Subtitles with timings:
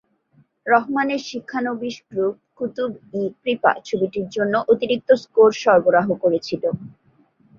[0.65, 6.63] রহমানের শিক্ষানবিশ গ্রুপ কুতুব-ই-কৃপা, ছবিটির জন্য অতিরিক্ত স্কোর সরবরাহ করেছিল।